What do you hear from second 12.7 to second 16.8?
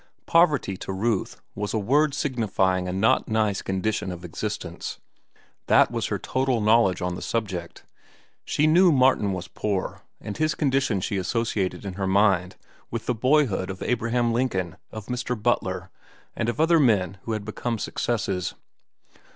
with the boyhood of Abraham Lincoln, of Mr. Butler, and of other